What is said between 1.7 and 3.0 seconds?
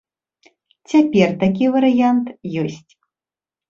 варыянт ёсць.